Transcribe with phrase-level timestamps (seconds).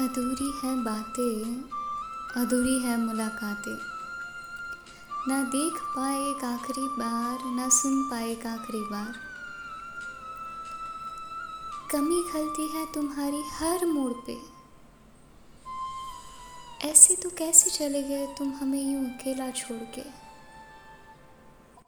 [0.00, 1.64] अधूरी हैं बातें,
[2.36, 3.78] अधूरी है मुलाकातें।
[5.28, 9.14] ना देख पाए एक आखिरी बार, ना सुन पाए एक आखिरी बार।
[11.90, 14.40] कमी खलती है तुम्हारी हर मोड़ पे।
[16.88, 20.23] ऐसे तो कैसे चले गए तुम हमें यूँ अकेला छोड़ के?